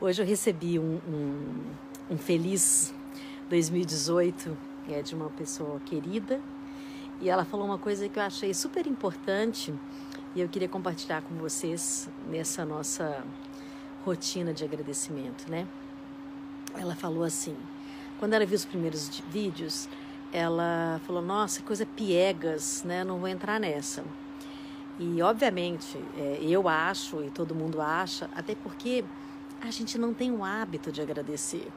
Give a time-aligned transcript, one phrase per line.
[0.00, 1.74] Hoje eu recebi um, um,
[2.12, 2.94] um feliz
[3.50, 4.56] 2018
[4.88, 6.40] é de uma pessoa querida
[7.20, 9.74] e ela falou uma coisa que eu achei super importante
[10.36, 13.24] e eu queria compartilhar com vocês nessa nossa
[14.04, 15.66] rotina de agradecimento, né?
[16.76, 17.56] Ela falou assim,
[18.20, 19.88] quando ela viu os primeiros vídeos,
[20.32, 23.02] ela falou: Nossa, coisa piegas, né?
[23.02, 24.04] Não vou entrar nessa.
[24.96, 29.04] E obviamente, é, eu acho e todo mundo acha, até porque
[29.60, 31.70] a gente não tem o hábito de agradecer.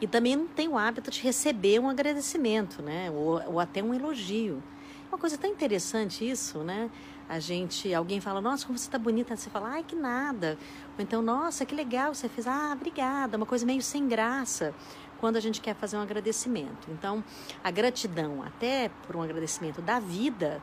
[0.00, 3.10] E também não tem o hábito de receber um agradecimento, né?
[3.10, 4.62] Ou, ou até um elogio.
[5.08, 6.90] Uma coisa tão interessante isso, né?
[7.28, 10.58] A gente, alguém fala, nossa, como você está bonita, você fala, ai, que nada.
[10.98, 13.36] Ou então, nossa, que legal você fez, ah, obrigada.
[13.36, 14.74] Uma coisa meio sem graça
[15.20, 16.90] quando a gente quer fazer um agradecimento.
[16.90, 17.22] Então,
[17.62, 20.60] a gratidão, até por um agradecimento da vida,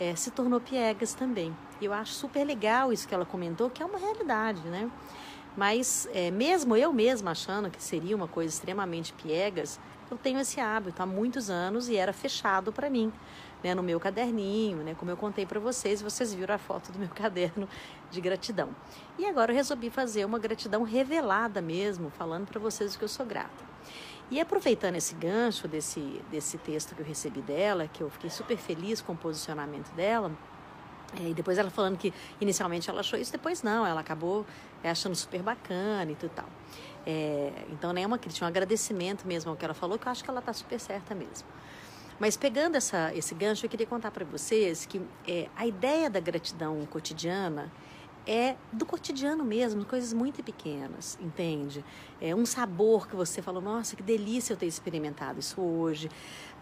[0.00, 1.56] é, se tornou piegas também.
[1.80, 4.90] E eu acho super legal isso que ela comentou, que é uma realidade, né?
[5.56, 9.78] Mas é, mesmo eu mesma achando que seria uma coisa extremamente piegas,
[10.10, 13.12] eu tenho esse hábito há muitos anos e era fechado para mim,
[13.62, 16.98] né, no meu caderninho, né, como eu contei para vocês, vocês viram a foto do
[16.98, 17.68] meu caderno
[18.10, 18.68] de gratidão.
[19.18, 23.24] E agora eu resolvi fazer uma gratidão revelada mesmo, falando para vocês que eu sou
[23.24, 23.74] grata.
[24.30, 28.56] E aproveitando esse gancho desse, desse texto que eu recebi dela, que eu fiquei super
[28.56, 30.32] feliz com o posicionamento dela,
[31.20, 34.44] é, e depois ela falando que inicialmente ela achou isso, depois não, ela acabou
[34.82, 36.48] é, achando super bacana e tudo tal.
[37.06, 40.12] É, então nem é uma crítica, um agradecimento mesmo ao que ela falou, que eu
[40.12, 41.46] acho que ela está super certa mesmo.
[42.18, 46.20] Mas pegando essa, esse gancho, eu queria contar para vocês que é, a ideia da
[46.20, 47.70] gratidão cotidiana
[48.26, 51.84] é do cotidiano mesmo, coisas muito pequenas, entende?
[52.20, 56.10] É um sabor que você falou, nossa, que delícia eu ter experimentado isso hoje.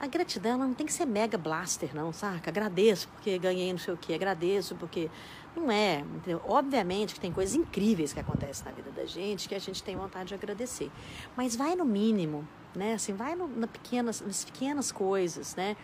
[0.01, 2.51] A gratidão não tem que ser mega blaster, não, saca?
[2.51, 5.11] Agradeço porque ganhei não sei o que, agradeço porque.
[5.55, 5.99] Não é.
[6.01, 6.41] Entendeu?
[6.47, 9.95] Obviamente que tem coisas incríveis que acontecem na vida da gente que a gente tem
[9.95, 10.91] vontade de agradecer.
[11.37, 12.95] Mas vai no mínimo, né?
[12.95, 15.77] Assim, vai no, na pequenas, nas pequenas coisas, né?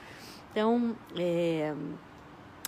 [0.51, 1.75] Então, é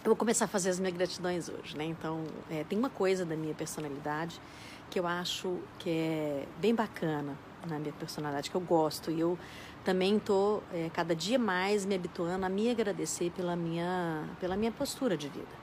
[0.02, 1.84] eu vou começar a fazer as minhas gratidões hoje, né?
[1.84, 4.40] Então, é, tem uma coisa da minha personalidade
[4.88, 7.36] que eu acho que é bem bacana
[7.68, 9.10] na minha personalidade, que eu gosto.
[9.10, 9.38] E eu
[9.84, 14.72] também estou é, cada dia mais me habituando a me agradecer pela minha, pela minha
[14.72, 15.60] postura de vida.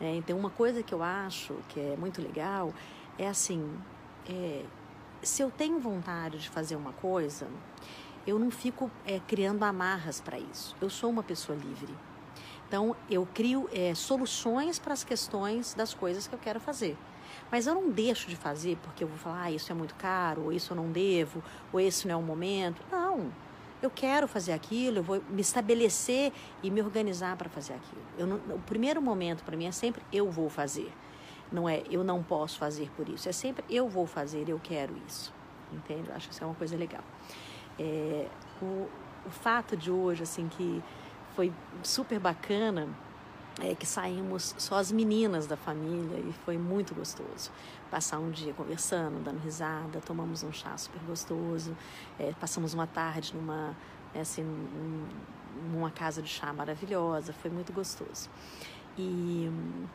[0.00, 2.74] É, então, uma coisa que eu acho que é muito legal
[3.16, 3.64] é assim:
[4.28, 4.64] é,
[5.22, 7.46] se eu tenho vontade de fazer uma coisa,
[8.26, 10.74] eu não fico é, criando amarras para isso.
[10.80, 12.09] Eu sou uma pessoa livre.
[12.70, 16.96] Então, eu crio é, soluções para as questões das coisas que eu quero fazer.
[17.50, 20.44] Mas eu não deixo de fazer porque eu vou falar, ah, isso é muito caro,
[20.44, 21.42] ou isso eu não devo,
[21.72, 22.80] ou esse não é o momento.
[22.88, 23.32] Não.
[23.82, 26.32] Eu quero fazer aquilo, eu vou me estabelecer
[26.62, 28.40] e me organizar para fazer aquilo.
[28.46, 30.92] Não, o primeiro momento para mim é sempre eu vou fazer.
[31.50, 33.28] Não é eu não posso fazer por isso.
[33.28, 35.34] É sempre eu vou fazer, eu quero isso.
[35.72, 36.08] Entende?
[36.08, 37.02] Eu acho que isso é uma coisa legal.
[37.76, 38.28] É,
[38.62, 38.86] o,
[39.26, 40.80] o fato de hoje, assim, que
[41.34, 41.52] foi
[41.82, 42.88] super bacana
[43.60, 47.50] é que saímos só as meninas da família e foi muito gostoso.
[47.90, 51.76] Passar um dia conversando, dando risada, tomamos um chá super gostoso,
[52.18, 53.76] é, passamos uma tarde numa,
[54.14, 54.44] né, assim,
[55.72, 58.30] numa casa de chá maravilhosa, foi muito gostoso.
[58.96, 59.86] E hum,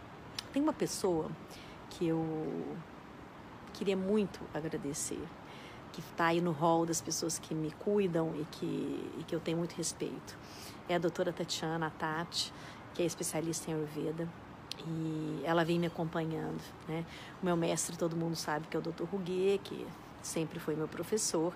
[0.54, 1.30] tem uma pessoa
[1.90, 2.78] que eu
[3.74, 5.22] queria muito agradecer,
[5.96, 9.40] que está aí no hall das pessoas que me cuidam e que, e que eu
[9.40, 10.38] tenho muito respeito
[10.88, 12.54] é a doutora Tatiana, Tati,
[12.94, 14.28] que é especialista em Ayurveda.
[14.86, 17.06] E ela vem me acompanhando, né?
[17.42, 19.06] O meu mestre, todo mundo sabe que é o Dr.
[19.06, 19.88] Ruguet, que
[20.22, 21.54] sempre foi meu professor,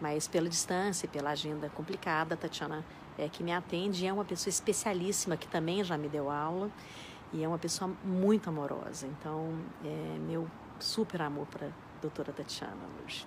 [0.00, 2.84] mas pela distância e pela agenda complicada, a Tatiana
[3.18, 6.70] é que me atende e é uma pessoa especialíssima que também já me deu aula
[7.32, 9.06] e é uma pessoa muito amorosa.
[9.06, 9.52] Então,
[9.84, 10.48] é meu
[10.80, 11.70] super amor para a
[12.00, 13.26] doutora Tatiana hoje.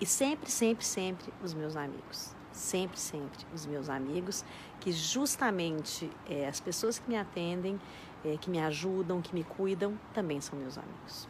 [0.00, 4.44] E sempre, sempre, sempre os meus amigos sempre, sempre os meus amigos,
[4.80, 7.80] que justamente é, as pessoas que me atendem,
[8.24, 11.28] é, que me ajudam, que me cuidam, também são meus amigos.